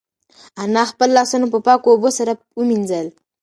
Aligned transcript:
انا 0.63 0.81
خپل 0.91 1.09
لاسونه 1.17 1.45
په 1.53 1.59
پاکو 1.65 1.87
اوبو 1.93 2.09
سره 2.17 2.31
ومینځل. 2.59 3.07